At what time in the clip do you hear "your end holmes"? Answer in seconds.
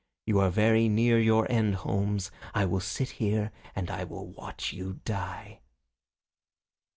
1.19-2.31